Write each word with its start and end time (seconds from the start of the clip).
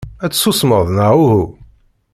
Ad 0.25 0.31
tsusmeḍ 0.31 0.85
neɣ 0.89 1.13
uhu? 1.23 1.43